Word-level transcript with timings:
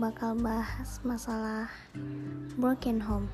bakal 0.00 0.32
bahas 0.32 0.96
masalah 1.04 1.68
broken 2.56 2.96
home. 2.96 3.28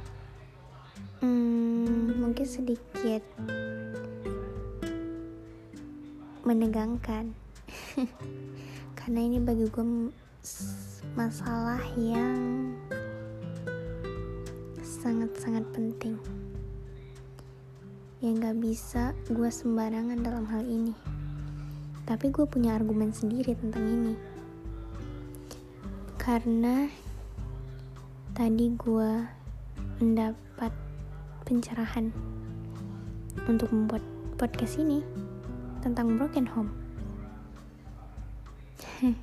Hmm, 1.22 2.18
mungkin 2.18 2.43
sedikit 2.43 3.22
menegangkan, 6.43 7.30
karena 8.98 9.21
ini 9.22 9.39
bagi 9.39 9.71
gue 9.71 10.11
masalah 11.14 11.79
yang 11.95 12.75
sangat-sangat 14.82 15.63
penting 15.71 16.18
yang 18.27 18.43
gak 18.43 18.58
bisa 18.58 19.14
gue 19.30 19.50
sembarangan 19.54 20.18
dalam 20.18 20.50
hal 20.50 20.66
ini. 20.66 20.99
Tapi 22.02 22.35
gue 22.35 22.43
punya 22.43 22.75
argumen 22.75 23.14
sendiri 23.14 23.54
tentang 23.54 23.86
ini 23.86 24.36
karena 26.26 26.90
tadi 28.35 28.75
gue 28.75 29.11
mendapat 30.03 30.75
pencerahan 31.46 32.11
untuk 33.47 33.70
membuat 33.70 34.02
podcast 34.34 34.83
ini 34.83 35.06
tentang 35.86 36.19
broken 36.19 36.42
home. 36.50 36.75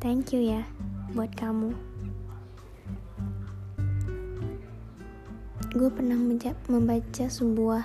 Thank 0.00 0.32
you 0.32 0.40
ya 0.40 0.64
buat 1.12 1.28
kamu. 1.36 1.76
Gue 5.76 5.90
pernah 5.92 6.16
membaca 6.16 7.28
sebuah 7.28 7.84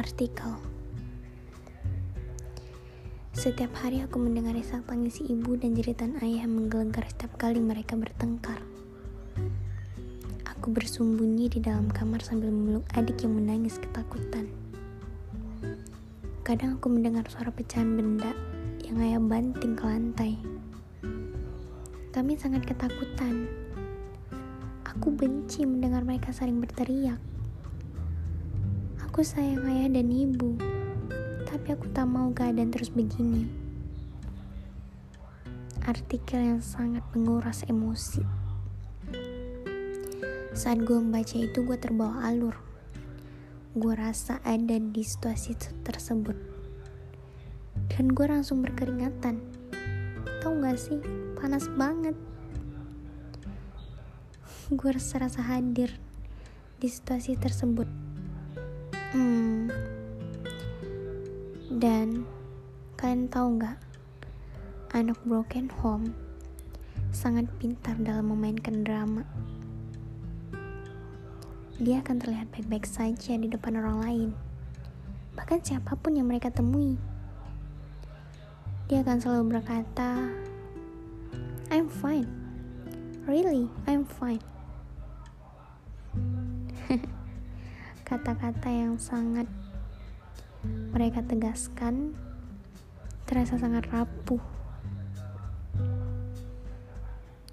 artikel 0.00 0.56
setiap 3.44 3.76
hari 3.84 4.00
aku 4.00 4.16
mendengar 4.16 4.56
isak 4.56 4.88
tangis 4.88 5.20
ibu 5.20 5.52
dan 5.60 5.76
jeritan 5.76 6.16
ayah 6.24 6.48
menggelegar 6.48 7.04
setiap 7.04 7.36
kali 7.36 7.60
mereka 7.60 7.92
bertengkar. 7.92 8.56
Aku 10.48 10.72
bersembunyi 10.72 11.52
di 11.52 11.60
dalam 11.60 11.92
kamar 11.92 12.24
sambil 12.24 12.48
memeluk 12.48 12.88
adik 12.96 13.20
yang 13.20 13.36
menangis 13.36 13.76
ketakutan. 13.76 14.48
Kadang 16.40 16.80
aku 16.80 16.88
mendengar 16.88 17.28
suara 17.28 17.52
pecahan 17.52 17.92
benda 17.92 18.32
yang 18.80 18.96
ayah 19.04 19.20
banting 19.20 19.76
ke 19.76 19.84
lantai. 19.84 20.40
Kami 22.16 22.40
sangat 22.40 22.64
ketakutan. 22.64 23.44
Aku 24.88 25.12
benci 25.12 25.68
mendengar 25.68 26.00
mereka 26.00 26.32
saling 26.32 26.64
berteriak. 26.64 27.20
Aku 29.04 29.20
sayang 29.20 29.68
ayah 29.68 29.92
dan 29.92 30.08
ibu 30.08 30.73
tapi 31.64 31.80
aku 31.80 31.88
tak 31.96 32.04
mau 32.04 32.28
keadaan 32.28 32.68
terus 32.68 32.92
begini. 32.92 33.48
Artikel 35.88 36.44
yang 36.44 36.60
sangat 36.60 37.00
menguras 37.16 37.64
emosi. 37.64 38.20
Saat 40.52 40.84
gue 40.84 41.00
membaca 41.00 41.32
itu, 41.40 41.64
gue 41.64 41.80
terbawa 41.80 42.28
alur. 42.28 42.52
Gue 43.72 43.96
rasa 43.96 44.44
ada 44.44 44.76
di 44.76 45.00
situasi 45.00 45.56
tersebut. 45.88 46.36
Dan 47.96 48.12
gue 48.12 48.26
langsung 48.28 48.60
berkeringatan. 48.60 49.40
Tahu 50.44 50.52
gak 50.60 50.76
sih, 50.76 51.00
panas 51.40 51.64
banget. 51.80 52.12
Gue 54.68 54.92
rasa-rasa 54.92 55.40
hadir 55.40 55.96
di 56.76 56.92
situasi 56.92 57.40
tersebut. 57.40 57.88
Hmm, 59.16 59.93
dan 61.74 62.22
kalian 62.94 63.26
tahu 63.26 63.58
nggak, 63.58 63.74
anak 64.94 65.18
broken 65.26 65.66
home 65.82 66.14
sangat 67.10 67.50
pintar 67.58 67.98
dalam 67.98 68.30
memainkan 68.30 68.86
drama. 68.86 69.26
Dia 71.82 71.98
akan 71.98 72.22
terlihat 72.22 72.54
baik-baik 72.54 72.86
saja 72.86 73.34
di 73.34 73.50
depan 73.50 73.74
orang 73.74 73.98
lain, 74.06 74.30
bahkan 75.34 75.58
siapa 75.58 75.98
pun 75.98 76.14
yang 76.14 76.30
mereka 76.30 76.54
temui. 76.54 76.94
Dia 78.86 79.02
akan 79.02 79.18
selalu 79.18 79.58
berkata, 79.58 80.30
"I'm 81.74 81.90
fine, 81.90 82.30
really, 83.26 83.66
I'm 83.90 84.06
fine." 84.06 84.46
Kata-kata 88.06 88.70
yang 88.70 88.94
sangat 88.94 89.50
mereka 90.94 91.20
tegaskan 91.26 92.14
terasa 93.24 93.56
sangat 93.56 93.88
rapuh. 93.92 94.40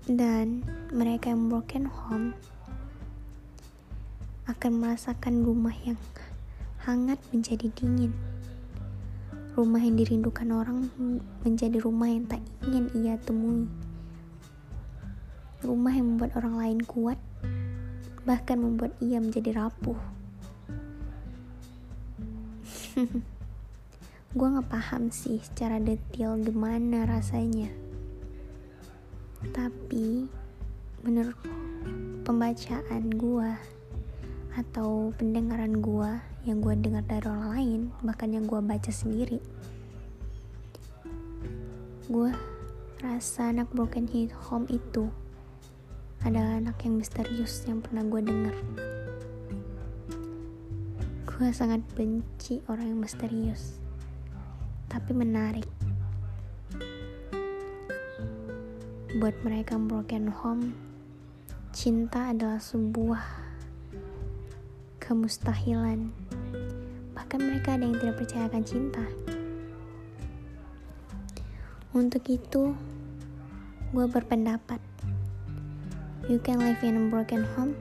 Dan 0.08 0.66
mereka 0.92 1.32
yang 1.32 1.48
broken 1.48 1.88
home 1.88 2.34
akan 4.50 4.72
merasakan 4.84 5.46
rumah 5.46 5.74
yang 5.86 6.00
hangat 6.84 7.22
menjadi 7.32 7.70
dingin. 7.78 8.12
Rumah 9.56 9.82
yang 9.84 9.96
dirindukan 10.00 10.50
orang 10.52 10.88
menjadi 11.44 11.78
rumah 11.84 12.08
yang 12.08 12.26
tak 12.28 12.42
ingin 12.68 12.88
ia 12.98 13.16
temui. 13.22 13.68
Rumah 15.62 15.94
yang 15.94 16.16
membuat 16.16 16.40
orang 16.40 16.56
lain 16.58 16.80
kuat 16.84 17.20
bahkan 18.22 18.62
membuat 18.62 18.94
ia 19.02 19.18
menjadi 19.18 19.58
rapuh 19.58 20.21
gue 24.38 24.48
nggak 24.48 24.70
paham 24.72 25.12
sih 25.12 25.40
secara 25.40 25.80
detail 25.80 26.36
gimana 26.40 27.08
rasanya. 27.08 27.72
Tapi 29.56 30.28
menurut 31.02 31.38
pembacaan 32.22 33.10
gue 33.16 33.52
atau 34.52 35.16
pendengaran 35.16 35.80
gue 35.80 36.12
yang 36.44 36.60
gue 36.60 36.76
dengar 36.76 37.04
dari 37.08 37.26
orang 37.26 37.50
lain 37.56 37.82
bahkan 38.04 38.30
yang 38.36 38.44
gue 38.44 38.60
baca 38.60 38.92
sendiri 38.92 39.40
gue 42.12 42.30
rasa 43.00 43.56
anak 43.56 43.72
broken 43.72 44.06
home 44.52 44.68
itu 44.68 45.08
adalah 46.22 46.60
anak 46.60 46.78
yang 46.84 47.00
misterius 47.00 47.64
yang 47.66 47.80
pernah 47.80 48.04
gue 48.04 48.22
dengar 48.22 48.56
Gue 51.42 51.50
sangat 51.58 51.82
benci 51.98 52.62
orang 52.70 52.94
yang 52.94 53.02
misterius, 53.02 53.82
tapi 54.86 55.10
menarik. 55.10 55.66
Buat 59.18 59.34
mereka 59.42 59.82
broken 59.82 60.30
home, 60.30 60.78
cinta 61.74 62.30
adalah 62.30 62.62
sebuah 62.62 63.26
kemustahilan. 65.02 66.14
Bahkan 67.18 67.40
mereka 67.42 67.74
ada 67.74 67.90
yang 67.90 67.98
tidak 67.98 68.22
percaya 68.22 68.46
akan 68.46 68.62
cinta. 68.62 69.06
Untuk 71.98 72.22
itu, 72.30 72.78
gue 73.98 74.06
berpendapat, 74.06 74.78
you 76.30 76.38
can 76.38 76.62
live 76.62 76.86
in 76.86 77.02
a 77.02 77.04
broken 77.10 77.42
home, 77.58 77.74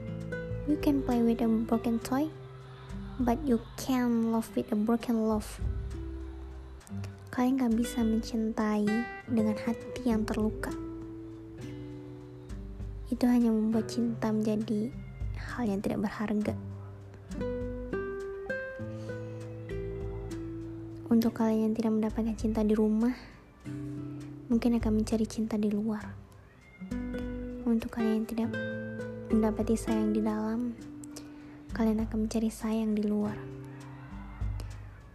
you 0.65 0.81
can 0.81 1.05
play 1.05 1.21
with 1.21 1.45
a 1.45 1.49
broken 1.69 2.01
toy, 2.01 2.25
but 3.21 3.37
you 3.45 3.61
can 3.77 4.33
love 4.33 4.49
with 4.57 4.73
a 4.73 4.77
broken 4.77 5.29
love. 5.29 5.45
Kalian 7.29 7.61
gak 7.61 7.73
bisa 7.77 8.01
mencintai 8.01 8.83
dengan 9.29 9.55
hati 9.61 10.03
yang 10.03 10.25
terluka. 10.25 10.73
Itu 13.13 13.29
hanya 13.29 13.53
membuat 13.53 13.87
cinta 13.87 14.33
menjadi 14.33 14.89
hal 15.37 15.69
yang 15.69 15.79
tidak 15.79 16.09
berharga. 16.09 16.55
Untuk 21.11 21.37
kalian 21.37 21.71
yang 21.71 21.75
tidak 21.77 21.91
mendapatkan 21.93 22.35
cinta 22.39 22.65
di 22.65 22.73
rumah, 22.73 23.13
mungkin 24.49 24.81
akan 24.81 24.91
mencari 25.03 25.27
cinta 25.29 25.61
di 25.61 25.69
luar. 25.69 26.03
Untuk 27.67 27.93
kalian 27.93 28.23
yang 28.23 28.27
tidak 28.27 28.49
mendapati 29.29 29.75
sayang 29.77 30.11
di 30.11 30.23
dalam, 30.23 30.71
kalian 31.71 32.03
akan 32.03 32.27
mencari 32.27 32.51
sayang 32.51 32.93
di 32.93 33.07
luar. 33.07 33.35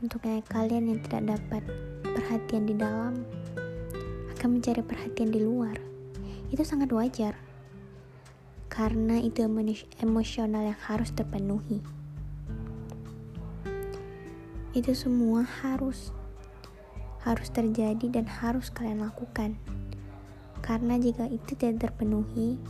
Untuk 0.01 0.25
kalian 0.25 0.93
yang 0.93 1.01
tidak 1.05 1.37
dapat 1.37 1.63
perhatian 2.03 2.65
di 2.69 2.75
dalam, 2.77 3.25
akan 4.37 4.49
mencari 4.61 4.81
perhatian 4.85 5.33
di 5.33 5.41
luar. 5.41 5.77
Itu 6.53 6.65
sangat 6.65 6.93
wajar, 6.93 7.37
karena 8.69 9.17
itu 9.21 9.45
emosional 10.01 10.63
yang 10.69 10.81
harus 10.85 11.13
terpenuhi. 11.13 11.81
Itu 14.77 14.93
semua 14.93 15.49
harus 15.65 16.13
harus 17.25 17.49
terjadi 17.51 18.07
dan 18.07 18.29
harus 18.29 18.71
kalian 18.71 19.03
lakukan. 19.03 19.59
Karena 20.63 20.95
jika 21.01 21.27
itu 21.27 21.59
tidak 21.59 21.91
terpenuhi, 21.91 22.61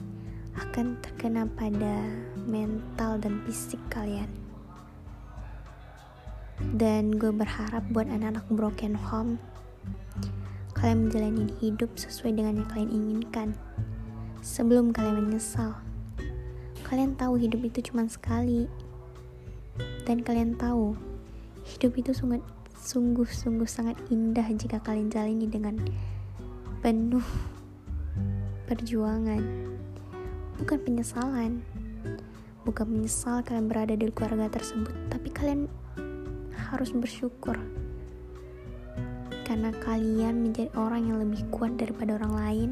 akan 0.57 0.97
terkena 1.05 1.45
pada 1.45 2.09
mental 2.47 3.19
dan 3.19 3.43
fisik 3.45 3.83
kalian. 3.91 4.31
Dan 6.57 7.13
gue 7.21 7.29
berharap 7.35 7.85
buat 7.93 8.09
anak-anak 8.09 8.49
broken 8.49 8.97
home, 8.97 9.37
kalian 10.73 11.07
menjalani 11.11 11.53
hidup 11.61 11.93
sesuai 12.01 12.33
dengan 12.33 12.65
yang 12.65 12.69
kalian 12.73 12.91
inginkan, 12.95 13.49
sebelum 14.41 14.95
kalian 14.95 15.29
menyesal. 15.29 15.77
Kalian 16.87 17.19
tahu 17.19 17.35
hidup 17.37 17.61
itu 17.67 17.91
cuma 17.91 18.07
sekali. 18.07 18.71
Dan 20.07 20.23
kalian 20.23 20.55
tahu 20.55 20.95
hidup 21.67 21.99
itu 21.99 22.15
sangat 22.15 22.41
sungguh-sungguh 22.79 23.67
sangat 23.67 23.99
indah 24.15 24.47
jika 24.55 24.79
kalian 24.79 25.11
jalani 25.11 25.51
dengan 25.51 25.83
penuh 26.79 27.27
perjuangan. 28.71 29.43
Bukan 30.63 30.79
penyesalan. 30.87 31.67
Bukan 32.67 32.91
menyesal 32.91 33.47
kalian 33.47 33.71
berada 33.71 33.95
di 33.95 34.11
keluarga 34.11 34.51
tersebut, 34.51 34.91
tapi 35.07 35.31
kalian 35.31 35.71
harus 36.75 36.91
bersyukur 36.91 37.55
karena 39.47 39.71
kalian 39.79 40.43
menjadi 40.43 40.75
orang 40.75 41.07
yang 41.07 41.23
lebih 41.23 41.47
kuat 41.55 41.79
daripada 41.79 42.19
orang 42.19 42.35
lain, 42.35 42.71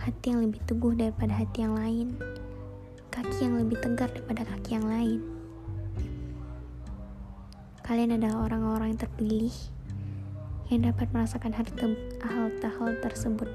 hati 0.00 0.32
yang 0.32 0.40
lebih 0.40 0.64
teguh 0.64 0.96
daripada 0.96 1.36
hati 1.36 1.68
yang 1.68 1.76
lain, 1.76 2.16
kaki 3.12 3.44
yang 3.44 3.60
lebih 3.60 3.76
tegar 3.76 4.08
daripada 4.08 4.48
kaki 4.48 4.80
yang 4.80 4.88
lain. 4.88 5.20
Kalian 7.84 8.16
adalah 8.16 8.48
orang-orang 8.48 8.96
yang 8.96 9.00
terpilih 9.04 9.52
yang 10.72 10.88
dapat 10.88 11.08
merasakan 11.12 11.52
hal, 11.52 11.68
hal 12.48 12.90
tersebut. 13.04 13.48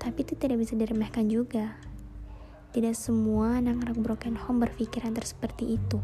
Tapi 0.00 0.18
itu 0.24 0.32
tidak 0.36 0.60
bisa 0.60 0.72
diremehkan 0.76 1.28
juga. 1.28 1.76
Tidak 2.74 2.90
semua 2.90 3.62
anak-anak 3.62 4.02
broken 4.02 4.34
home 4.34 4.66
berpikiran 4.66 5.14
seperti 5.22 5.78
itu. 5.78 6.02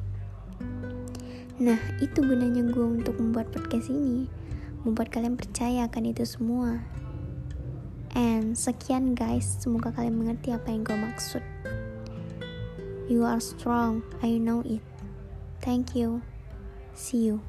Nah, 1.58 1.82
itu 1.98 2.22
gunanya 2.22 2.62
gue 2.70 2.86
untuk 3.02 3.18
membuat 3.18 3.50
podcast 3.50 3.90
ini 3.90 4.30
membuat 4.84 5.12
kalian 5.12 5.36
percaya 5.36 5.86
akan 5.88 6.04
itu 6.08 6.24
semua. 6.24 6.80
And 8.16 8.56
sekian 8.56 9.14
guys, 9.14 9.46
semoga 9.60 9.94
kalian 9.94 10.18
mengerti 10.18 10.50
apa 10.50 10.72
yang 10.72 10.82
gue 10.82 10.96
maksud. 10.96 11.44
You 13.06 13.26
are 13.26 13.42
strong, 13.42 14.06
I 14.22 14.38
know 14.38 14.62
it. 14.62 14.82
Thank 15.60 15.98
you. 15.98 16.22
See 16.96 17.28
you. 17.28 17.44